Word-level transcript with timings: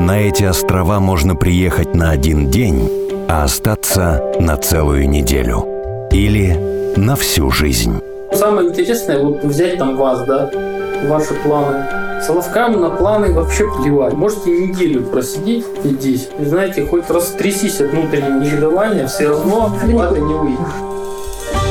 На 0.00 0.18
эти 0.18 0.44
острова 0.44 0.98
можно 0.98 1.36
приехать 1.36 1.94
на 1.94 2.10
один 2.10 2.50
день, 2.50 2.88
а 3.28 3.44
остаться 3.44 4.32
на 4.40 4.56
целую 4.56 5.06
неделю. 5.10 6.08
Или 6.10 6.96
на 6.96 7.16
всю 7.16 7.50
жизнь. 7.50 8.00
Самое 8.32 8.70
интересное, 8.70 9.22
вот 9.22 9.44
взять 9.44 9.76
там 9.76 9.98
вас, 9.98 10.24
да, 10.26 10.50
ваши 11.06 11.34
планы. 11.34 11.84
Соловкам 12.22 12.80
на 12.80 12.88
планы 12.88 13.34
вообще 13.34 13.66
плевать. 13.76 14.14
Можете 14.14 14.50
неделю 14.50 15.02
просидеть 15.02 15.66
здесь. 15.84 16.30
И 16.38 16.46
знаете, 16.46 16.86
хоть 16.86 17.10
растрясись 17.10 17.82
от 17.82 17.90
внутреннего 17.90 18.42
негодования, 18.42 19.06
все 19.06 19.28
равно 19.28 19.76
это 19.82 20.18
не 20.18 20.32
выйдет. 20.34 20.99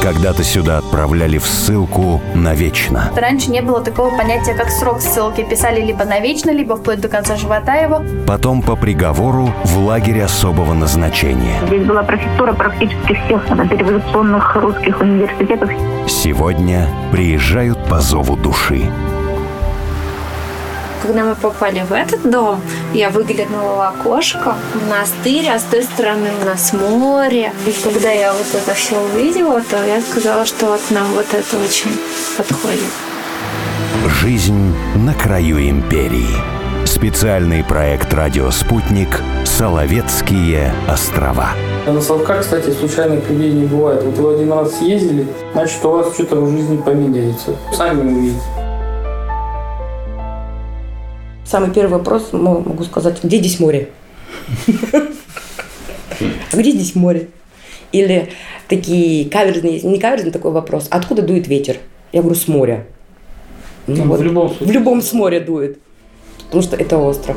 Когда-то 0.09 0.43
сюда 0.43 0.79
отправляли 0.79 1.37
в 1.37 1.45
ссылку 1.45 2.19
навечно. 2.33 3.11
Раньше 3.15 3.51
не 3.51 3.61
было 3.61 3.79
такого 3.79 4.09
понятия, 4.17 4.55
как 4.55 4.71
срок 4.71 5.01
ссылки. 5.01 5.43
Писали 5.43 5.85
либо 5.85 6.03
навечно, 6.03 6.49
либо 6.49 6.77
вплоть 6.77 6.99
до 6.99 7.09
конца 7.09 7.35
живота 7.35 7.75
его. 7.75 8.01
Потом 8.25 8.63
по 8.63 8.75
приговору 8.75 9.53
в 9.65 9.77
лагерь 9.77 10.21
особого 10.21 10.73
назначения. 10.73 11.59
Здесь 11.67 11.85
была 11.85 12.01
профессура 12.01 12.53
практически 12.53 13.21
всех 13.23 13.55
дореволюционных 13.55 14.55
русских 14.55 14.99
университетов. 14.99 15.69
Сегодня 16.07 16.87
приезжают 17.11 17.77
по 17.87 17.99
зову 17.99 18.35
души. 18.35 18.89
Когда 21.01 21.23
мы 21.23 21.35
попали 21.35 21.83
в 21.87 21.93
этот 21.93 22.29
дом, 22.29 22.61
я 22.93 23.09
выглянула 23.09 23.75
в 23.75 23.81
окошко. 23.81 24.55
Монастырь, 24.73 25.47
а 25.47 25.57
с 25.57 25.63
той 25.63 25.83
стороны 25.83 26.29
у 26.41 26.45
нас 26.45 26.73
море. 26.73 27.53
И 27.65 27.71
когда 27.71 28.11
я 28.11 28.33
вот 28.33 28.47
это 28.53 28.73
все 28.73 28.99
увидела, 28.99 29.61
то 29.61 29.83
я 29.85 30.01
сказала, 30.01 30.45
что 30.45 30.65
вот 30.67 30.81
нам 30.89 31.07
вот 31.13 31.27
это 31.31 31.57
очень 31.57 31.91
подходит. 32.37 32.91
Жизнь 34.21 34.75
на 34.95 35.13
краю 35.13 35.59
империи. 35.69 36.35
Специальный 36.85 37.63
проект 37.63 38.13
«Радио 38.13 38.49
Спутник. 38.51 39.21
Соловецкие 39.45 40.73
острова». 40.89 41.49
На 41.85 42.01
Соловках, 42.01 42.41
кстати, 42.41 42.71
случайных 42.71 43.29
людей 43.29 43.53
не 43.53 43.65
бывает. 43.65 44.03
Вот 44.03 44.17
вы 44.17 44.33
один 44.33 44.51
раз 44.51 44.77
съездили, 44.77 45.27
значит, 45.53 45.83
у 45.85 45.91
вас 45.91 46.13
что-то 46.13 46.35
в 46.35 46.51
жизни 46.51 46.77
поменяется. 46.77 47.55
Сами 47.73 48.01
увидите. 48.01 48.58
Самый 51.49 51.71
первый 51.71 51.93
вопрос, 51.97 52.29
могу 52.31 52.83
сказать, 52.83 53.23
где 53.23 53.39
здесь 53.39 53.59
море? 53.59 53.89
А 54.67 56.55
где 56.55 56.69
здесь 56.69 56.93
море? 56.93 57.29
Или 57.91 58.29
такие 58.67 59.27
каверзные, 59.27 59.81
не 59.81 59.97
каверзный 59.97 60.29
такой 60.29 60.51
вопрос, 60.51 60.85
откуда 60.91 61.23
дует 61.23 61.47
ветер? 61.47 61.77
Я 62.11 62.21
говорю, 62.21 62.39
с 62.39 62.47
моря. 62.47 62.85
Ну, 63.87 63.95
ну, 63.95 64.03
вот, 64.03 64.19
в 64.19 64.23
любом 64.23 64.49
случае. 64.49 64.67
В 64.67 64.71
любом 64.71 65.01
с 65.01 65.11
моря 65.11 65.39
дует, 65.39 65.79
потому 66.45 66.61
что 66.61 66.75
это 66.75 66.99
остров. 66.99 67.35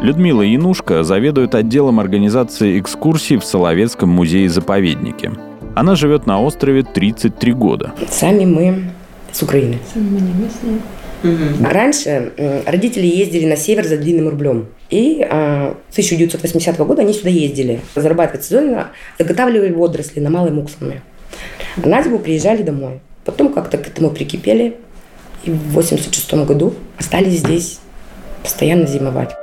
Людмила 0.00 0.40
Янушка 0.40 1.04
заведует 1.04 1.54
отделом 1.54 2.00
организации 2.00 2.80
экскурсий 2.80 3.36
в 3.36 3.44
Соловецком 3.44 4.08
музее-заповеднике. 4.08 5.32
Она 5.74 5.94
живет 5.94 6.24
на 6.24 6.40
острове 6.40 6.84
33 6.84 7.52
года. 7.52 7.92
Сами 8.08 8.46
мы 8.46 8.84
с 9.30 9.42
Украины. 9.42 9.78
Сами 9.92 10.04
мы 10.08 10.20
не 10.22 10.32
местные. 10.32 10.80
Угу. 11.22 11.64
Раньше 11.64 12.32
родители 12.66 13.06
ездили 13.06 13.46
на 13.46 13.56
север 13.56 13.86
за 13.86 13.96
длинным 13.96 14.28
рублем. 14.28 14.66
И 14.90 15.26
а, 15.28 15.76
с 15.90 15.94
1980 15.94 16.78
года 16.78 17.02
они 17.02 17.12
сюда 17.12 17.30
ездили. 17.30 17.80
Зарабатывать 17.94 18.44
сезонно, 18.44 18.92
заготавливали 19.18 19.72
водоросли 19.72 20.20
на 20.20 20.30
Малой 20.30 20.52
Муксуме. 20.52 21.02
А 21.82 21.88
на 21.88 22.02
зиму 22.02 22.18
приезжали 22.18 22.62
домой. 22.62 23.00
Потом 23.24 23.52
как-то 23.52 23.78
к 23.78 23.86
этому 23.88 24.10
прикипели. 24.10 24.76
И 25.44 25.50
в 25.50 25.72
86 25.72 26.34
году 26.44 26.74
остались 26.98 27.40
здесь 27.40 27.78
постоянно 28.42 28.86
зимовать. 28.86 29.34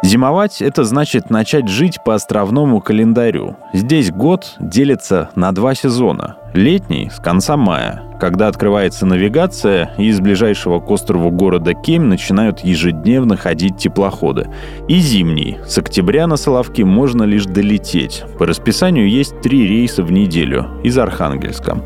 Зимовать– 0.00 0.58
это 0.62 0.84
значит 0.84 1.28
начать 1.28 1.66
жить 1.68 1.98
по 2.04 2.14
островному 2.14 2.80
календарю. 2.80 3.56
Здесь 3.72 4.12
год 4.12 4.54
делится 4.60 5.30
на 5.34 5.50
два 5.50 5.74
сезона. 5.74 6.36
Летний– 6.54 7.10
с 7.12 7.18
конца 7.18 7.56
мая, 7.56 8.04
когда 8.20 8.46
открывается 8.46 9.06
навигация, 9.06 9.90
и 9.98 10.06
из 10.06 10.20
ближайшего 10.20 10.78
к 10.78 10.88
острову 10.88 11.32
города 11.32 11.74
Кем 11.74 12.08
начинают 12.08 12.60
ежедневно 12.60 13.36
ходить 13.36 13.76
теплоходы. 13.76 14.48
И 14.86 14.98
зимний– 15.00 15.58
с 15.66 15.78
октября 15.78 16.28
на 16.28 16.36
Соловки 16.36 16.82
можно 16.82 17.24
лишь 17.24 17.46
долететь. 17.46 18.22
По 18.38 18.46
расписанию 18.46 19.10
есть 19.10 19.40
три 19.40 19.66
рейса 19.66 20.04
в 20.04 20.12
неделю 20.12 20.68
из 20.84 20.96
Архангельска. 20.96 21.82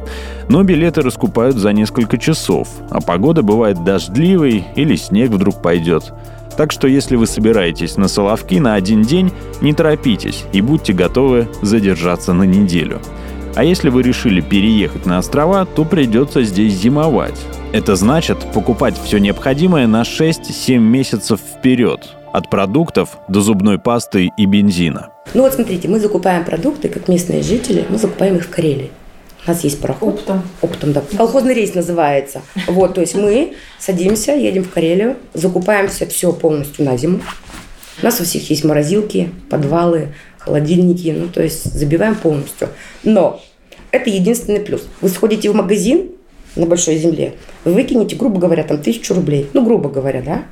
Но 0.50 0.62
билеты 0.62 1.00
раскупают 1.00 1.56
за 1.56 1.72
несколько 1.72 2.18
часов, 2.18 2.68
а 2.90 3.00
погода 3.00 3.42
бывает 3.42 3.82
дождливой 3.84 4.66
или 4.76 4.96
снег 4.96 5.30
вдруг 5.30 5.62
пойдет– 5.62 6.12
так 6.56 6.72
что 6.72 6.86
если 6.88 7.16
вы 7.16 7.26
собираетесь 7.26 7.96
на 7.96 8.08
Соловки 8.08 8.58
на 8.58 8.74
один 8.74 9.02
день, 9.02 9.32
не 9.60 9.72
торопитесь 9.72 10.44
и 10.52 10.60
будьте 10.60 10.92
готовы 10.92 11.48
задержаться 11.62 12.32
на 12.32 12.44
неделю. 12.44 13.00
А 13.54 13.64
если 13.64 13.90
вы 13.90 14.02
решили 14.02 14.40
переехать 14.40 15.04
на 15.04 15.18
острова, 15.18 15.66
то 15.66 15.84
придется 15.84 16.42
здесь 16.42 16.72
зимовать. 16.72 17.38
Это 17.72 17.96
значит 17.96 18.38
покупать 18.54 18.94
все 19.02 19.18
необходимое 19.18 19.86
на 19.86 20.02
6-7 20.02 20.78
месяцев 20.78 21.40
вперед. 21.40 22.08
От 22.32 22.48
продуктов 22.48 23.18
до 23.28 23.42
зубной 23.42 23.78
пасты 23.78 24.30
и 24.38 24.46
бензина. 24.46 25.10
Ну 25.34 25.42
вот 25.42 25.52
смотрите, 25.52 25.86
мы 25.88 26.00
закупаем 26.00 26.44
продукты, 26.44 26.88
как 26.88 27.08
местные 27.08 27.42
жители, 27.42 27.84
мы 27.90 27.98
закупаем 27.98 28.36
их 28.36 28.44
в 28.44 28.50
Карелии. 28.50 28.90
У 29.44 29.50
нас 29.50 29.64
есть 29.64 29.80
пароход. 29.80 30.14
Оптом. 30.14 30.42
Оптом, 30.60 30.92
да. 30.92 31.02
Колхозный 31.16 31.54
рейс 31.54 31.74
называется. 31.74 32.42
Вот, 32.68 32.94
то 32.94 33.00
есть 33.00 33.14
мы 33.14 33.54
садимся, 33.78 34.32
едем 34.32 34.62
в 34.62 34.70
Карелию, 34.70 35.16
закупаемся 35.34 36.06
все 36.06 36.32
полностью 36.32 36.84
на 36.84 36.96
зиму. 36.96 37.20
У 38.00 38.04
нас 38.04 38.20
у 38.20 38.24
всех 38.24 38.48
есть 38.50 38.64
морозилки, 38.64 39.30
подвалы, 39.50 40.14
холодильники, 40.38 41.08
ну, 41.10 41.28
то 41.28 41.42
есть 41.42 41.64
забиваем 41.74 42.14
полностью. 42.14 42.68
Но 43.02 43.40
это 43.90 44.10
единственный 44.10 44.60
плюс. 44.60 44.86
Вы 45.00 45.08
сходите 45.08 45.50
в 45.50 45.54
магазин 45.54 46.12
на 46.54 46.66
большой 46.66 46.96
земле, 46.96 47.34
вы 47.64 47.72
выкинете, 47.72 48.16
грубо 48.16 48.38
говоря, 48.38 48.62
там 48.62 48.78
тысячу 48.78 49.14
рублей. 49.14 49.48
Ну, 49.52 49.64
грубо 49.64 49.88
говоря, 49.88 50.22
да? 50.22 50.44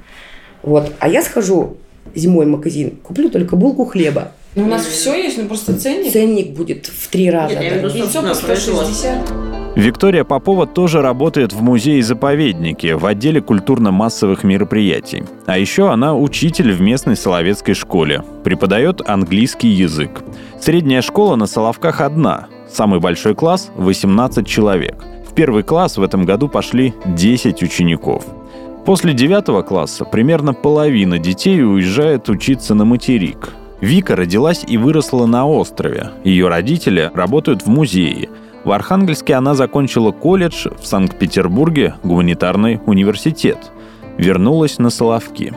Вот. 0.63 0.93
А 0.99 1.09
я 1.09 1.23
схожу 1.23 1.77
зимой 2.15 2.47
в 2.47 2.49
магазин, 2.49 2.97
куплю 3.03 3.31
только 3.31 3.57
булку 3.57 3.85
хлеба. 3.85 4.33
Ну, 4.57 4.65
у 4.65 4.67
нас 4.67 4.85
все 4.85 5.15
есть, 5.15 5.39
но 5.39 5.45
просто 5.45 5.79
ценник. 5.79 6.13
Ценник 6.13 6.57
будет 6.57 6.87
в 6.87 7.09
три 7.09 7.31
раза. 7.31 7.55
Я, 7.55 7.63
я 7.63 7.87
Яйцо 7.87 8.21
по 8.21 8.35
160. 8.35 9.33
Виктория 9.77 10.25
Попова 10.25 10.67
тоже 10.67 11.01
работает 11.01 11.53
в 11.53 11.63
музее-заповеднике 11.63 12.97
в 12.97 13.07
отделе 13.07 13.41
культурно-массовых 13.41 14.43
мероприятий. 14.43 15.23
А 15.47 15.57
еще 15.57 15.93
она 15.93 16.17
учитель 16.17 16.73
в 16.73 16.81
местной 16.81 17.17
Соловецкой 17.17 17.75
школе. 17.75 18.25
Преподает 18.43 19.01
английский 19.09 19.69
язык. 19.69 20.23
Средняя 20.61 21.03
школа 21.03 21.37
на 21.37 21.47
Соловках 21.47 22.01
одна. 22.01 22.49
Самый 22.69 22.99
большой 22.99 23.37
класс– 23.37 23.71
18 23.77 24.45
человек. 24.47 24.97
В 25.31 25.33
первый 25.33 25.63
класс 25.63 25.97
в 25.97 26.03
этом 26.03 26.25
году 26.25 26.49
пошли 26.49 26.93
10 27.07 27.63
учеников. 27.63 28.25
После 28.85 29.13
девятого 29.13 29.63
класса 29.63 30.05
примерно 30.05 30.55
половина 30.55 31.19
детей 31.19 31.63
уезжает 31.63 32.29
учиться 32.29 32.75
на 32.75 32.85
материк. 32.85 33.51
Вика 33.81 34.15
родилась 34.15 34.65
и 34.67 34.77
выросла 34.77 35.27
на 35.27 35.47
острове. 35.47 36.11
Ее 36.25 36.49
родители 36.49 37.11
работают 37.15 37.63
в 37.63 37.69
музее. 37.69 38.29
В 38.65 38.73
Архангельске 38.73 39.35
она 39.35 39.55
закончила 39.55 40.11
колледж, 40.11 40.69
в 40.79 40.87
Санкт-Петербурге– 40.87 41.95
гуманитарный 42.03 42.81
университет. 42.85 43.71
Вернулась 44.19 44.79
на 44.79 44.91
Соловки. 44.91 45.55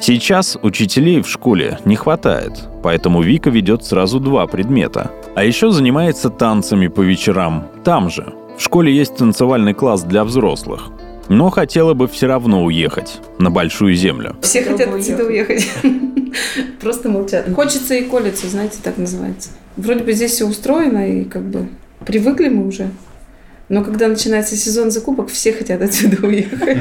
Сейчас 0.00 0.56
учителей 0.62 1.20
в 1.20 1.28
школе 1.28 1.78
не 1.84 1.96
хватает, 1.96 2.68
поэтому 2.82 3.20
Вика 3.20 3.50
ведет 3.50 3.84
сразу 3.84 4.20
два 4.20 4.46
предмета. 4.46 5.10
А 5.34 5.44
еще 5.44 5.70
занимается 5.70 6.30
танцами 6.30 6.88
по 6.88 7.02
вечерам, 7.02 7.66
там 7.84 8.08
же. 8.08 8.32
В 8.56 8.62
школе 8.62 8.94
есть 8.94 9.16
танцевальный 9.16 9.74
класс 9.74 10.02
для 10.02 10.24
взрослых 10.24 10.90
но 11.28 11.50
хотела 11.50 11.94
бы 11.94 12.08
все 12.08 12.26
равно 12.26 12.64
уехать 12.64 13.20
на 13.38 13.50
большую 13.50 13.94
землю. 13.94 14.36
Все 14.42 14.62
хотят 14.62 14.92
отсюда 14.94 15.24
уехать. 15.24 15.68
Просто 16.80 17.08
молчат. 17.08 17.52
Хочется 17.54 17.94
и 17.94 18.02
колется, 18.02 18.48
знаете, 18.48 18.78
так 18.82 18.98
называется. 18.98 19.50
Вроде 19.76 20.04
бы 20.04 20.12
здесь 20.12 20.32
все 20.32 20.46
устроено, 20.46 21.08
и 21.08 21.24
как 21.24 21.42
бы 21.42 21.68
привыкли 22.04 22.48
мы 22.48 22.66
уже. 22.66 22.90
Но 23.68 23.82
когда 23.82 24.06
начинается 24.06 24.56
сезон 24.56 24.92
закупок, 24.92 25.28
все 25.28 25.52
хотят 25.52 25.82
отсюда 25.82 26.24
уехать. 26.24 26.78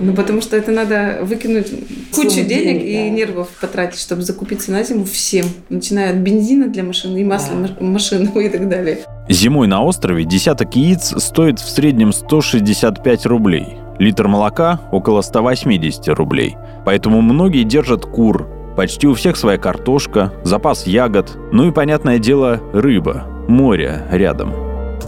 Ну, 0.00 0.12
потому 0.12 0.40
что 0.40 0.56
это 0.56 0.72
надо 0.72 1.20
выкинуть 1.22 1.72
кучу 2.12 2.42
денег 2.44 2.82
и 2.82 3.10
нервов 3.10 3.48
потратить, 3.60 4.00
чтобы 4.00 4.22
закупиться 4.22 4.72
на 4.72 4.82
зиму 4.82 5.04
всем. 5.04 5.46
Начиная 5.68 6.10
от 6.10 6.16
бензина 6.16 6.66
для 6.66 6.82
машины 6.82 7.18
и 7.20 7.24
масла 7.24 7.54
машины 7.78 8.30
и 8.44 8.48
так 8.48 8.68
далее. 8.68 9.04
Зимой 9.28 9.66
на 9.66 9.82
острове 9.82 10.24
десяток 10.24 10.74
яиц 10.74 11.12
стоит 11.22 11.58
в 11.58 11.68
среднем 11.68 12.12
165 12.12 13.26
рублей. 13.26 13.76
Литр 13.98 14.26
молока– 14.26 14.80
около 14.90 15.20
180 15.20 16.08
рублей. 16.08 16.56
Поэтому 16.86 17.20
многие 17.20 17.64
держат 17.64 18.06
кур. 18.06 18.48
Почти 18.74 19.06
у 19.06 19.12
всех 19.12 19.36
своя 19.36 19.58
картошка, 19.58 20.32
запас 20.44 20.86
ягод, 20.86 21.36
ну 21.52 21.68
и, 21.68 21.72
понятное 21.72 22.18
дело, 22.18 22.60
рыба, 22.72 23.24
море 23.48 24.06
рядом. 24.10 24.54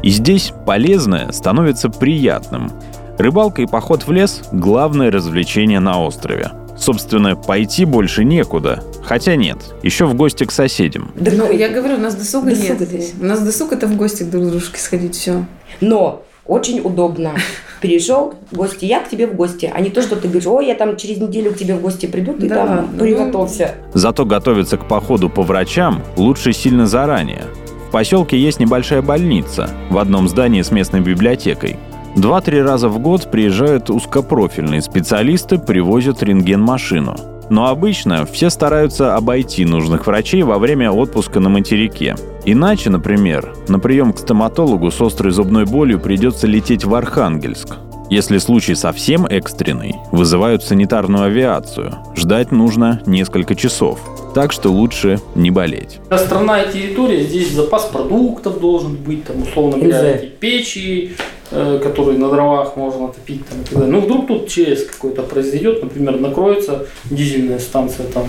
И 0.03 0.11
здесь 0.11 0.53
полезное 0.67 1.33
становится 1.33 1.89
приятным. 1.89 2.73
Рыбалка 3.17 3.63
и 3.63 3.67
поход 3.67 4.07
в 4.07 4.13
лес– 4.13 4.43
главное 4.53 5.11
развлечение 5.11 5.81
на 5.81 6.03
острове. 6.03 6.51
Собственно, 6.77 7.37
пойти 7.37 7.87
больше 7.87 8.25
некуда. 8.25 8.83
Хотя 9.11 9.35
нет, 9.35 9.75
еще 9.83 10.05
в 10.05 10.15
гости 10.15 10.45
к 10.45 10.53
соседям. 10.53 11.11
Да, 11.17 11.33
ну, 11.35 11.51
я 11.51 11.69
говорю, 11.69 11.97
у 11.97 12.01
нас 12.01 12.15
досуга, 12.15 12.51
Досуга 12.51 12.69
нет 12.69 12.81
здесь. 12.81 13.13
У 13.21 13.25
нас 13.25 13.41
досуг 13.41 13.73
это 13.73 13.89
в 13.89 13.97
гости 13.97 14.23
к 14.23 14.31
друг 14.31 14.47
дружке 14.47 14.79
сходить, 14.79 15.17
все. 15.17 15.47
Но 15.81 16.23
очень 16.47 16.79
удобно. 16.79 17.33
Перешел 17.81 18.35
в 18.53 18.57
гости, 18.57 18.85
я 18.85 19.01
к 19.01 19.09
тебе 19.09 19.27
в 19.27 19.35
гости, 19.35 19.69
а 19.75 19.81
не 19.81 19.91
то, 19.91 20.01
что 20.01 20.15
ты 20.15 20.29
говоришь, 20.29 20.47
ой, 20.47 20.69
я 20.69 20.77
там 20.77 20.97
через 20.97 21.17
неделю 21.17 21.51
к 21.51 21.59
тебе 21.59 21.75
в 21.75 21.81
гости 21.81 22.07
приду, 22.07 22.35
ты 22.35 22.49
Да 22.49 22.55
там 22.55 22.91
ну. 22.93 22.99
приготовься. 23.01 23.75
Зато 23.95 24.25
готовиться 24.25 24.77
к 24.77 24.87
походу 24.87 25.29
по 25.29 25.43
врачам 25.43 26.05
лучше 26.17 26.53
сильно 26.53 26.87
заранее. 26.87 27.47
В 27.89 27.91
поселке 27.91 28.39
есть 28.39 28.61
небольшая 28.61 29.03
больница 29.03 29.71
в 29.91 29.99
одном 29.99 30.29
здании 30.29 30.63
с 30.63 30.71
местной 30.71 31.01
библиотекой. 31.01 31.79
Два-три 32.15 32.63
раза 32.63 32.89
в 32.89 33.01
год 33.01 33.29
приезжают 33.29 33.91
узкопрофильные 33.91 34.83
специалисты, 34.83 35.59
привозят 35.59 36.23
рентген-машину. 36.23 37.40
Но 37.51 37.67
обычно 37.67 38.25
все 38.27 38.49
стараются 38.49 39.17
обойти 39.17 39.65
нужных 39.65 40.07
врачей 40.07 40.43
во 40.43 40.59
время 40.59 40.91
отпуска 40.91 41.41
на 41.41 41.49
материке. 41.49 42.15
Иначе, 42.47 42.91
например, 42.91 43.53
на 43.69 43.79
прием 43.79 44.13
к 44.13 44.19
стоматологу 44.19 44.91
с 44.91 45.01
острой 45.01 45.33
зубной 45.33 45.67
болью 45.67 46.01
придется 46.01 46.47
лететь 46.47 46.85
в 46.85 46.95
Архангельск. 46.95 47.77
Если 48.09 48.39
случай 48.39 48.75
совсем 48.75 49.27
экстренный, 49.27 49.95
вызывают 50.11 50.65
санитарную 50.65 51.25
авиацию. 51.25 51.95
Ждать 52.17 52.51
нужно 52.51 53.01
несколько 53.07 53.55
часов. 53.55 54.01
Так 54.35 54.51
что 54.53 54.71
лучше 54.71 55.21
не 55.35 55.51
болеть. 55.51 56.01
Страна 56.17 56.63
и 56.63 56.73
территория, 56.73 57.23
здесь 57.23 57.53
запас 57.53 57.85
продуктов 57.85 58.61
должен 58.61 58.97
быть, 58.97 59.25
там, 59.25 59.43
условно 59.43 59.79
говоря, 59.79 60.19
печи, 60.41 61.13
э, 61.51 61.81
которые 61.83 62.19
на 62.19 62.31
дровах 62.31 62.77
можно 62.77 63.09
топить. 63.09 63.47
Там, 63.49 63.61
и 63.61 63.65
так 63.65 63.75
далее. 63.75 63.91
Ну, 63.91 64.01
вдруг 64.01 64.27
тут 64.27 64.49
ЧС 64.49 64.85
какой-то 64.85 65.23
произойдет, 65.23 65.83
например, 65.83 66.19
накроется 66.19 66.87
дизельная 67.11 67.59
станция, 67.59 68.07
там, 68.07 68.27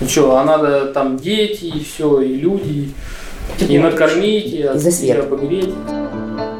ну 0.00 0.08
что, 0.08 0.36
а 0.36 0.44
надо 0.44 0.86
там 0.86 1.16
дети, 1.16 1.64
и 1.64 1.84
все, 1.84 2.20
и 2.20 2.34
люди, 2.34 2.90
и 3.68 3.78
накормить, 3.78 4.52
и, 4.52 4.62
И 4.62 5.06
и 5.06 5.20
обогреть. 5.20 5.74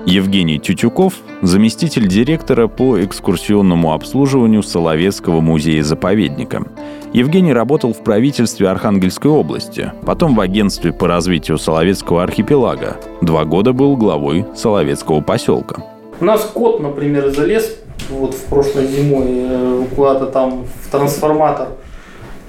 Евгений 0.06 0.60
Тютюков– 0.60 1.14
заместитель 1.42 2.06
директора 2.06 2.68
по 2.68 3.02
экскурсионному 3.02 3.94
обслуживанию 3.94 4.62
Соловецкого 4.62 5.40
музея-заповедника. 5.40 6.64
Евгений 7.12 7.52
работал 7.52 7.94
в 7.94 8.04
правительстве 8.04 8.68
Архангельской 8.68 9.30
области, 9.30 9.92
потом 10.04 10.34
в 10.34 10.40
агентстве 10.40 10.92
по 10.92 11.08
развитию 11.08 11.58
Соловецкого 11.58 12.22
архипелага. 12.22 12.98
Два 13.22 13.44
года 13.44 13.72
был 13.72 13.96
главой 13.96 14.44
Соловецкого 14.54 15.20
поселка. 15.20 15.82
У 16.20 16.24
нас 16.24 16.50
кот, 16.52 16.80
например, 16.80 17.30
залез 17.30 17.76
вот 18.10 18.34
в 18.34 18.44
прошлой 18.44 18.86
зимой 18.86 19.24
э, 19.28 19.84
куда-то 19.96 20.26
там 20.26 20.66
в 20.82 20.90
трансформатор. 20.90 21.68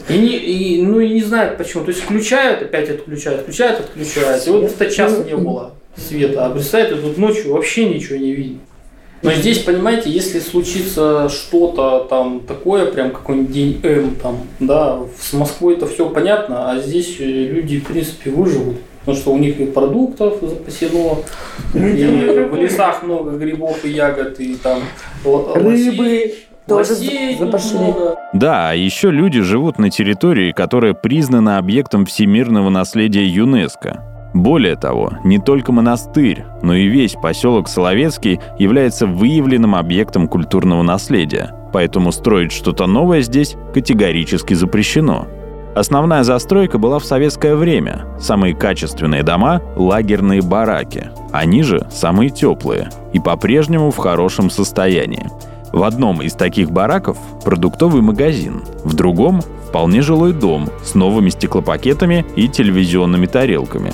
И, 0.09 0.17
не, 0.17 0.35
и, 0.37 0.81
ну 0.81 0.99
и 0.99 1.09
не 1.09 1.23
знает 1.23 1.57
почему. 1.57 1.83
То 1.83 1.91
есть 1.91 2.03
включают, 2.03 2.61
опять 2.61 2.89
отключают, 2.89 3.41
включают, 3.41 3.79
отключают. 3.79 4.45
И 4.45 4.49
вот 4.51 4.63
это 4.65 4.91
час 4.91 5.25
не 5.25 5.35
было 5.35 5.73
света. 5.97 6.45
А 6.45 6.49
представьте, 6.49 6.95
тут 6.95 7.17
ночью 7.17 7.53
вообще 7.53 7.87
ничего 7.89 8.17
не 8.17 8.31
видно. 8.33 8.59
Но 9.21 9.31
здесь, 9.31 9.59
понимаете, 9.59 10.11
если 10.11 10.39
случится 10.39 11.29
что-то 11.29 12.05
там 12.09 12.41
такое, 12.41 12.91
прям 12.91 13.09
какой-нибудь 13.09 13.51
день 13.51 13.79
М 13.81 14.15
там, 14.21 14.37
да, 14.59 14.99
с 15.19 15.33
Москвой 15.33 15.75
это 15.75 15.87
все 15.87 16.07
понятно, 16.09 16.69
а 16.69 16.77
здесь 16.79 17.15
э, 17.19 17.23
люди, 17.23 17.79
в 17.79 17.87
принципе, 17.87 18.29
выживут. 18.29 18.75
Потому 18.99 19.17
что 19.17 19.33
у 19.33 19.37
них 19.37 19.59
и 19.59 19.65
продуктов 19.65 20.39
запасено, 20.41 21.17
и 21.73 22.47
в 22.51 22.55
лесах 22.55 23.03
много 23.03 23.31
грибов 23.37 23.83
и 23.85 23.89
ягод, 23.89 24.39
и 24.39 24.55
там 24.55 24.79
Рыбы 25.23 26.33
тоже 26.67 26.95
запашли. 26.95 27.77
много. 27.77 28.17
Да, 28.33 28.71
а 28.71 28.73
еще 28.73 29.11
люди 29.11 29.41
живут 29.41 29.77
на 29.79 29.89
территории, 29.89 30.51
которая 30.51 30.93
признана 30.93 31.57
объектом 31.57 32.05
всемирного 32.05 32.69
наследия 32.69 33.25
ЮНЕСКо. 33.25 34.14
Более 34.35 34.75
того, 34.75 35.13
не 35.23 35.39
только 35.39 35.71
монастырь, 35.71 36.43
но 36.61 36.75
и 36.75 36.87
весь 36.87 37.13
поселок 37.13 37.69
Соловецкий 37.69 38.41
является 38.59 39.07
выявленным 39.07 39.75
объектом 39.75 40.27
культурного 40.27 40.83
наследия, 40.83 41.55
поэтому 41.71 42.11
строить 42.11 42.51
что-то 42.51 42.85
новое 42.85 43.21
здесь 43.21 43.55
категорически 43.73 44.53
запрещено. 44.53 45.25
Основная 45.73 46.23
застройка 46.23 46.77
была 46.77 46.99
в 46.99 47.05
советское 47.05 47.55
время. 47.55 48.05
Самые 48.19 48.53
качественные 48.53 49.23
дома– 49.23 49.61
лагерные 49.77 50.41
бараки. 50.41 51.11
Они 51.31 51.63
же 51.63 51.87
самые 51.89 52.29
теплые 52.29 52.89
и 53.13 53.19
по-прежнему 53.19 53.89
в 53.89 53.97
хорошем 53.97 54.49
состоянии. 54.49 55.29
В 55.71 55.83
одном 55.83 56.21
из 56.21 56.33
таких 56.33 56.71
бараков 56.71 57.17
продуктовый 57.45 58.01
магазин, 58.01 58.63
в 58.83 58.95
другом– 58.95 59.39
вполне 59.69 60.01
жилой 60.01 60.31
дом 60.31 60.69
с 60.83 60.93
новыми 60.95 61.29
стеклопакетами 61.29 62.25
и 62.37 62.47
телевизионными 62.47 63.25
тарелками. 63.25 63.91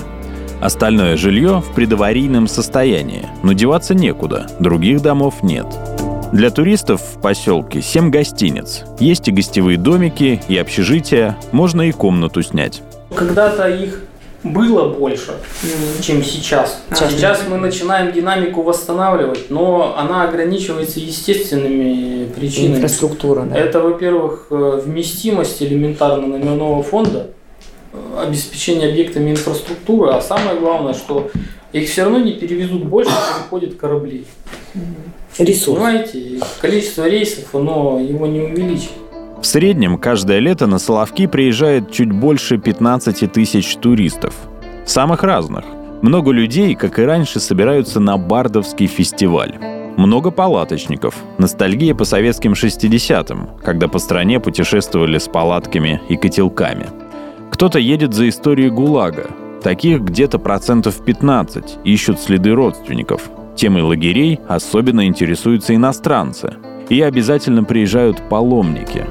Остальное 0.62 1.16
жилье 1.16 1.60
в 1.60 1.74
предаварийном 1.74 2.46
состоянии, 2.46 3.26
но 3.42 3.52
деваться 3.52 3.96
некуда, 3.96 4.46
других 4.60 5.02
домов 5.02 5.42
нет. 5.42 5.66
Для 6.32 6.50
туристов 6.50 7.02
в 7.02 7.20
поселке 7.20 7.82
7 7.82 8.10
гостиниц. 8.10 8.84
Есть 9.00 9.26
и 9.26 9.32
гостевые 9.32 9.76
домики, 9.76 10.40
и 10.46 10.56
общежития, 10.56 11.36
можно 11.50 11.82
и 11.88 11.90
комнату 11.90 12.42
снять. 12.42 12.80
Когда-то 13.12 13.68
их 13.68 14.02
было 14.44 14.88
больше, 14.88 15.32
чем 16.00 16.22
сейчас. 16.22 16.80
Сейчас 16.94 17.42
мы 17.50 17.56
начинаем 17.56 18.12
динамику 18.12 18.62
восстанавливать, 18.62 19.50
но 19.50 19.96
она 19.98 20.22
ограничивается 20.28 21.00
естественными 21.00 22.26
причинами. 22.36 22.76
Инфраструктура, 22.76 23.42
да. 23.42 23.56
Это, 23.56 23.80
во-первых, 23.80 24.46
э, 24.50 24.80
вместимость 24.84 25.60
элементарно 25.60 26.28
номерного 26.28 26.84
фонда, 26.84 27.30
обеспечение 28.18 28.90
объектами 28.90 29.30
инфраструктуры, 29.30 30.10
а 30.10 30.20
самое 30.20 30.58
главное, 30.58 30.94
что 30.94 31.30
их 31.72 31.88
все 31.88 32.04
равно 32.04 32.18
не 32.18 32.32
перевезут 32.32 32.84
больше, 32.84 33.10
чем 33.10 33.48
ходит 33.48 33.76
кораблей. 33.76 34.26
Ресурс. 35.38 35.78
Понимаете, 35.78 36.40
количество 36.60 37.08
рейсов, 37.08 37.54
оно 37.54 37.98
его 37.98 38.26
не 38.26 38.40
увеличит. 38.40 38.90
В 39.40 39.46
среднем 39.46 39.98
каждое 39.98 40.38
лето 40.38 40.66
на 40.66 40.78
Соловки 40.78 41.26
приезжает 41.26 41.90
чуть 41.90 42.12
больше 42.12 42.58
15 42.58 43.32
тысяч 43.32 43.76
туристов. 43.76 44.34
Самых 44.84 45.22
разных. 45.22 45.64
Много 46.02 46.32
людей, 46.32 46.74
как 46.74 46.98
и 46.98 47.02
раньше, 47.02 47.40
собираются 47.40 47.98
на 48.00 48.18
Бардовский 48.18 48.86
фестиваль. 48.86 49.58
Много 49.96 50.30
палаточников. 50.30 51.14
Ностальгия 51.38 51.94
по 51.94 52.04
советским 52.04 52.52
60-м, 52.52 53.58
когда 53.62 53.88
по 53.88 53.98
стране 53.98 54.40
путешествовали 54.40 55.18
с 55.18 55.28
палатками 55.28 56.00
и 56.08 56.16
котелками. 56.16 56.86
Кто-то 57.52 57.78
едет 57.78 58.14
за 58.14 58.30
историей 58.30 58.70
ГУЛАГа. 58.70 59.26
Таких 59.62 60.00
где-то 60.00 60.38
процентов 60.38 61.04
15 61.04 61.80
ищут 61.84 62.18
следы 62.18 62.54
родственников. 62.54 63.30
Темой 63.54 63.82
лагерей 63.82 64.40
особенно 64.48 65.06
интересуются 65.06 65.74
иностранцы. 65.74 66.54
И 66.88 67.00
обязательно 67.02 67.62
приезжают 67.62 68.26
паломники. 68.30 69.04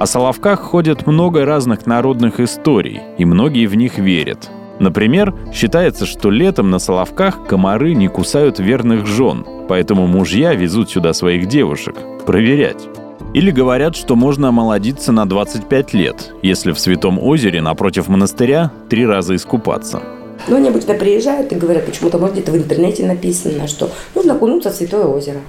О 0.00 0.06
Соловках 0.06 0.60
ходят 0.60 1.06
много 1.06 1.44
разных 1.44 1.86
народных 1.86 2.40
историй, 2.40 3.02
и 3.18 3.24
многие 3.26 3.66
в 3.66 3.74
них 3.74 3.98
верят. 3.98 4.50
Например, 4.80 5.34
считается, 5.52 6.06
что 6.06 6.30
летом 6.30 6.70
на 6.70 6.78
Соловках 6.78 7.46
комары 7.46 7.94
не 7.94 8.08
кусают 8.08 8.58
верных 8.60 9.06
жен, 9.06 9.44
поэтому 9.68 10.06
мужья 10.06 10.54
везут 10.54 10.90
сюда 10.90 11.12
своих 11.12 11.48
девушек 11.48 11.96
проверять. 12.26 12.88
Или 13.34 13.50
говорят, 13.50 13.94
что 13.94 14.16
можно 14.16 14.48
омолодиться 14.48 15.12
на 15.12 15.28
25 15.28 15.92
лет, 15.92 16.32
если 16.42 16.72
в 16.72 16.78
Святом 16.78 17.18
озере 17.18 17.60
напротив 17.60 18.08
монастыря 18.08 18.72
три 18.88 19.06
раза 19.06 19.36
искупаться. 19.36 20.02
Но 20.48 20.56
они 20.56 20.68
обычно 20.68 20.94
приезжают 20.94 21.52
и 21.52 21.56
говорят, 21.56 21.84
почему-то, 21.84 22.18
может, 22.18 22.36
где-то 22.36 22.52
в 22.52 22.56
интернете 22.56 23.04
написано, 23.04 23.68
что 23.68 23.90
нужно 24.14 24.34
окунуться 24.34 24.70
в 24.70 24.74
Святое 24.74 25.04
озеро. 25.04 25.40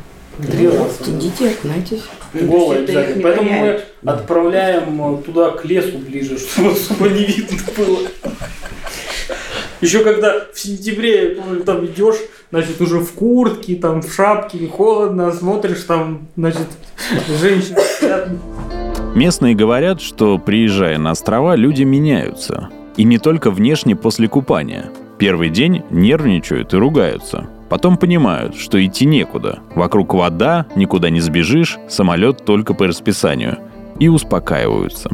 Три 0.52 0.68
раза. 0.68 0.90
Идите, 1.08 1.50
окунайтесь. 1.52 2.02
Голые 2.34 2.82
обязательно. 2.82 3.24
Поэтому 3.24 3.52
мы 3.52 3.82
отправляем 4.06 5.16
э, 5.16 5.22
туда 5.24 5.52
к 5.52 5.64
лесу 5.66 5.98
ближе, 5.98 6.38
чтобы 6.54 6.72
особо 6.72 7.10
не 7.10 7.24
видно 7.26 7.58
было. 7.78 8.00
Еще 9.82 10.04
когда 10.04 10.48
в 10.54 10.60
сентябре 10.60 11.38
ну, 11.38 11.62
там 11.62 11.86
идешь, 11.86 12.18
значит, 12.52 12.82
уже 12.82 13.00
в 13.00 13.14
куртке, 13.14 13.76
там 13.76 14.02
в 14.02 14.12
шапке, 14.12 14.68
холодно, 14.68 15.32
смотришь, 15.32 15.84
там, 15.84 16.28
значит, 16.36 16.68
женщины. 17.40 17.78
Местные 19.16 19.56
говорят, 19.56 20.02
что 20.02 20.38
приезжая 20.38 20.98
на 20.98 21.12
острова, 21.12 21.56
люди 21.56 21.84
меняются. 21.84 22.70
И 22.96 23.04
не 23.04 23.18
только 23.18 23.52
внешне 23.52 23.96
после 23.96 24.28
купания. 24.28 24.92
Первый 25.18 25.50
день 25.50 25.84
нервничают 25.90 26.74
и 26.74 26.78
ругаются. 26.78 27.50
Потом 27.70 27.98
понимают, 27.98 28.56
что 28.56 28.84
идти 28.84 29.06
некуда. 29.06 29.60
Вокруг 29.76 30.14
вода, 30.14 30.66
никуда 30.76 31.10
не 31.10 31.20
сбежишь, 31.20 31.78
самолет 31.88 32.46
только 32.46 32.74
по 32.74 32.88
расписанию. 32.88 33.58
И 34.00 34.08
успокаиваются. 34.08 35.10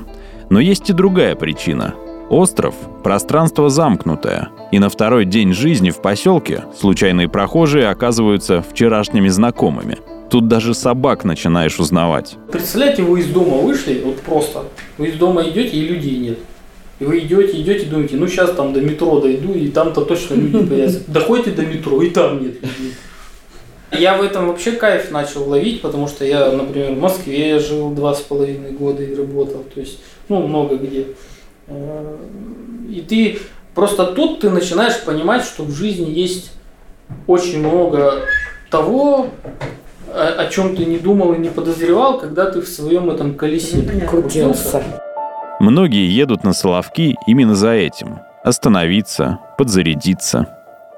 Но 0.50 0.60
есть 0.60 0.90
и 0.90 0.94
другая 0.94 1.36
причина. 1.36 1.96
Остров– 2.30 2.74
пространство 3.04 3.70
замкнутое. 3.70 4.50
И 4.72 4.80
на 4.80 4.90
второй 4.90 5.26
день 5.26 5.54
жизни 5.54 5.92
в 5.92 6.02
поселке 6.02 6.64
случайные 6.76 7.30
прохожие 7.30 7.88
оказываются 7.88 8.64
вчерашними 8.64 9.28
знакомыми. 9.28 10.00
Тут 10.32 10.48
даже 10.48 10.74
собак 10.74 11.24
начинаешь 11.24 11.80
узнавать. 11.80 12.38
Представляете, 12.52 13.04
вы 13.04 13.20
из 13.20 13.28
дома 13.28 13.58
вышли, 13.58 14.02
вот 14.04 14.22
просто, 14.22 14.64
вы 14.98 15.10
из 15.10 15.18
дома 15.18 15.44
идете 15.44 15.78
и 15.78 15.88
людей 15.88 16.18
нет. 16.18 16.40
И 17.00 17.04
вы 17.04 17.20
идете, 17.20 17.62
идете, 17.62 17.86
думаете, 17.86 18.16
ну 18.16 18.28
сейчас 18.28 18.52
там 18.54 18.74
до 18.74 18.82
метро 18.82 19.20
дойду, 19.20 19.54
и 19.54 19.68
там-то 19.68 20.02
точно 20.02 20.34
люди 20.34 20.66
появятся. 20.70 21.02
Доходите 21.08 21.52
до 21.52 21.62
метро, 21.62 22.02
и 22.02 22.10
там 22.10 22.42
нет 22.42 22.56
людей. 22.56 22.94
Я 23.92 24.18
в 24.18 24.24
этом 24.24 24.48
вообще 24.48 24.72
кайф 24.72 25.12
начал 25.12 25.48
ловить, 25.48 25.82
потому 25.82 26.08
что 26.08 26.26
я, 26.26 26.52
например, 26.52 26.94
в 26.94 27.00
Москве 27.00 27.60
жил 27.60 27.92
два 27.92 28.16
с 28.16 28.22
половиной 28.22 28.72
года 28.72 29.04
и 29.04 29.14
работал, 29.14 29.64
то 29.74 29.80
есть, 29.80 30.00
ну, 30.28 30.48
много 30.48 30.78
где. 30.78 31.06
Э, 31.68 32.18
и 32.90 33.02
ты 33.02 33.40
просто 33.74 34.06
тут 34.08 34.42
ты 34.42 34.50
начинаешь 34.50 35.02
понимать, 35.04 35.44
что 35.44 35.64
в 35.64 35.72
жизни 35.72 36.10
есть 36.10 36.52
очень 37.28 37.60
много 37.60 38.22
того, 38.70 39.28
о, 40.08 40.28
о 40.38 40.48
чем 40.48 40.76
ты 40.76 40.86
не 40.86 40.98
думал 40.98 41.34
и 41.34 41.38
не 41.38 41.50
подозревал, 41.50 42.20
когда 42.20 42.50
ты 42.50 42.62
в 42.62 42.68
своем 42.68 43.10
этом 43.10 43.36
колесе 43.36 43.82
Крутился. 43.82 44.84
Многие 45.60 46.10
едут 46.10 46.44
на 46.44 46.54
Соловки 46.54 47.16
именно 47.28 47.56
за 47.56 47.72
этим. 47.72 48.20
Остановиться, 48.44 49.40
подзарядиться, 49.58 50.48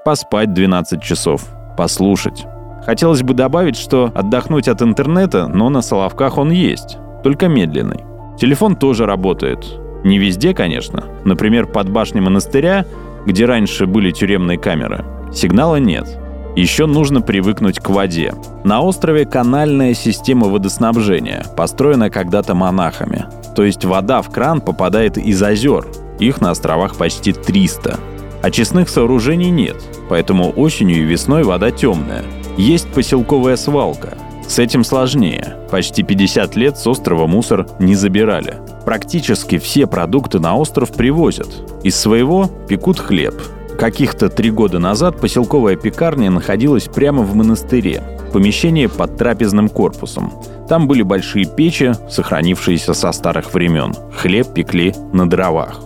поспать 0.04 0.54
12 0.54 1.02
часов, 1.02 1.46
послушать. 1.78 2.46
Хотелось 2.86 3.22
бы 3.22 3.34
добавить, 3.34 3.78
что 3.78 4.12
отдохнуть 4.16 4.68
от 4.68 4.82
интернета, 4.82 5.48
но 5.48 5.70
на 5.70 5.82
Соловках 5.82 6.38
он 6.38 6.52
есть, 6.52 6.98
только 7.24 7.48
медленный. 7.48 8.04
Телефон 8.38 8.76
тоже 8.76 9.06
работает. 9.06 9.66
Не 10.04 10.18
везде, 10.18 10.54
конечно. 10.54 11.06
Например, 11.26 11.66
под 11.66 11.90
башней 11.90 12.22
монастыря, 12.22 12.86
где 13.26 13.46
раньше 13.46 13.86
были 13.86 14.12
тюремные 14.12 14.58
камеры, 14.58 15.06
сигнала 15.34 15.78
нет. 15.78 16.08
Еще 16.56 16.88
нужно 16.88 17.22
привыкнуть 17.22 17.80
к 17.80 17.90
воде. 17.90 18.34
На 18.64 18.82
острове 18.82 19.26
канальная 19.26 19.94
система 19.94 20.48
водоснабжения, 20.48 21.46
построена 21.56 22.10
когда-то 22.10 22.56
монахами. 22.56 23.26
То 23.56 23.64
есть 23.64 23.86
вода 23.86 24.24
в 24.24 24.32
кран 24.32 24.62
попадает 24.62 25.18
из 25.18 25.42
озер. 25.44 25.86
Их 26.20 26.42
на 26.42 26.50
островах 26.50 26.96
почти 26.96 27.32
300. 27.32 28.00
Очистных 28.42 28.90
сооружений 28.90 29.52
нет, 29.52 29.78
поэтому 30.10 30.52
осенью 30.56 30.98
и 30.98 31.06
весной 31.06 31.44
вода 31.44 31.70
темная. 31.70 32.24
Есть 32.58 32.88
поселковая 32.88 33.56
свалка. 33.56 34.18
С 34.48 34.60
этим 34.60 34.84
сложнее. 34.84 35.56
Почти 35.70 36.04
50 36.04 36.56
лет 36.56 36.78
с 36.78 36.88
острова 36.88 37.28
мусор 37.28 37.68
не 37.80 37.96
забирали. 37.96 38.56
Практически 38.86 39.58
все 39.58 39.88
продукты 39.88 40.40
на 40.40 40.56
остров 40.56 40.92
привозят. 40.92 41.50
Из 41.84 41.96
своего 41.96 42.50
пекут 42.68 43.00
хлеб, 43.00 43.36
Каких-то 43.78 44.30
три 44.30 44.50
года 44.50 44.80
назад 44.80 45.22
поселковая 45.22 45.76
пекарня 45.76 46.32
находилась 46.32 46.86
прямо 46.86 47.22
в 47.22 47.36
монастыре. 47.36 48.02
Помещение 48.34 48.90
под 48.90 49.18
трапезным 49.18 49.70
корпусом. 49.70 50.34
Там 50.68 50.88
были 50.88 51.04
большие 51.04 51.46
печи, 51.46 51.94
сохранившиеся 52.10 52.96
со 52.96 53.12
старых 53.12 53.54
времен. 53.54 53.94
Хлеб 54.16 54.52
пекли 54.52 54.96
на 55.14 55.30
дровах. 55.30 55.80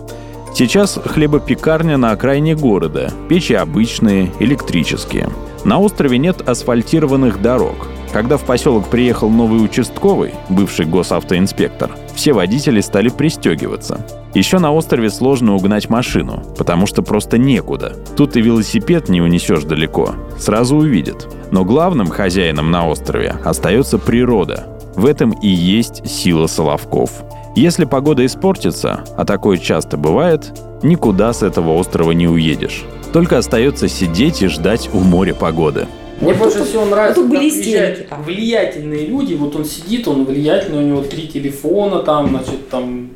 Сейчас 0.54 0.98
хлебопекарня 1.04 1.98
на 1.98 2.12
окраине 2.12 2.54
города. 2.54 3.12
Печи 3.28 3.52
обычные, 3.52 4.32
электрические. 4.40 5.28
На 5.64 5.78
острове 5.78 6.16
нет 6.16 6.46
асфальтированных 6.48 7.42
дорог. 7.42 7.88
Когда 8.12 8.36
в 8.36 8.44
поселок 8.44 8.88
приехал 8.88 9.30
новый 9.30 9.64
участковый, 9.64 10.34
бывший 10.50 10.84
госавтоинспектор, 10.84 11.90
все 12.14 12.34
водители 12.34 12.82
стали 12.82 13.08
пристегиваться. 13.08 14.06
Еще 14.34 14.58
на 14.58 14.72
острове 14.72 15.08
сложно 15.10 15.54
угнать 15.54 15.88
машину, 15.88 16.42
потому 16.58 16.86
что 16.86 17.02
просто 17.02 17.38
некуда. 17.38 17.96
Тут 18.16 18.36
и 18.36 18.42
велосипед 18.42 19.08
не 19.08 19.22
унесешь 19.22 19.64
далеко, 19.64 20.14
сразу 20.38 20.76
увидят. 20.76 21.34
Но 21.50 21.64
главным 21.64 22.08
хозяином 22.08 22.70
на 22.70 22.86
острове 22.86 23.36
остается 23.44 23.98
природа. 23.98 24.66
В 24.94 25.06
этом 25.06 25.30
и 25.30 25.48
есть 25.48 26.06
сила 26.06 26.46
Соловков. 26.46 27.24
Если 27.56 27.86
погода 27.86 28.24
испортится, 28.26 29.04
а 29.16 29.24
такое 29.24 29.56
часто 29.56 29.96
бывает, 29.96 30.52
никуда 30.82 31.32
с 31.32 31.42
этого 31.42 31.70
острова 31.76 32.12
не 32.12 32.28
уедешь. 32.28 32.84
Только 33.12 33.38
остается 33.38 33.88
сидеть 33.88 34.42
и 34.42 34.48
ждать 34.48 34.90
у 34.92 35.00
моря 35.00 35.34
погоды. 35.34 35.86
Мне 36.22 36.34
Вот 36.34 36.38
больше 36.44 36.58
тут- 36.58 36.68
всего 36.68 36.84
нравится, 36.84 37.20
тут 37.20 37.30
были 37.30 38.04
там. 38.08 38.22
влиятельные 38.22 39.06
люди, 39.06 39.34
вот 39.34 39.56
он 39.56 39.64
сидит, 39.64 40.06
он 40.06 40.24
влиятельный, 40.24 40.78
у 40.78 40.86
него 40.86 41.02
три 41.02 41.26
телефона, 41.26 41.98
там, 41.98 42.28
значит, 42.28 42.70
там, 42.70 43.10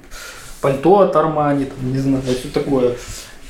пальто 0.61 0.99
от 1.01 1.15
Армани, 1.15 1.67
там, 1.67 1.93
не 1.93 1.99
знаю, 1.99 2.23
что 2.37 2.53
такое. 2.53 2.97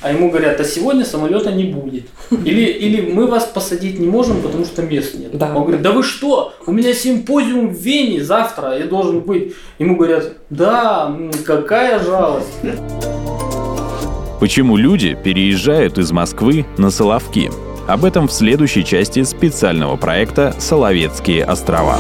А 0.03 0.13
ему 0.13 0.31
говорят, 0.31 0.61
а 0.61 0.65
сегодня 0.65 1.07
самолета 1.07 1.51
не 1.53 1.65
будет. 1.65 2.05
Или, 2.45 2.65
или 2.65 3.11
мы 3.11 3.27
вас 3.27 3.45
посадить 3.47 3.99
не 3.99 4.07
можем, 4.07 4.43
потому 4.43 4.67
что 4.67 4.83
мест 4.83 5.15
нет. 5.15 5.37
Да. 5.39 5.55
Он 5.57 5.63
говорит, 5.63 5.81
да 5.81 5.91
вы 5.93 6.03
что, 6.03 6.53
у 6.67 6.73
меня 6.73 6.93
симпозиум 6.93 7.71
в 7.71 7.79
Вене 7.81 8.23
завтра, 8.23 8.77
я 8.79 8.85
должен 8.85 9.21
быть. 9.21 9.55
Ему 9.79 9.97
говорят, 9.97 10.35
да, 10.51 11.17
какая 11.47 11.99
жалость. 12.05 12.49
Почему 14.39 14.77
люди 14.77 15.17
переезжают 15.25 15.97
из 15.97 16.13
Москвы 16.13 16.67
на 16.77 16.91
Соловки? 16.91 17.51
Об 17.87 18.05
этом 18.05 18.27
в 18.27 18.33
следующей 18.33 18.85
части 18.85 19.23
специального 19.23 19.97
проекта 19.97 20.55
«Соловецкие 20.59 21.45
острова». 21.45 21.99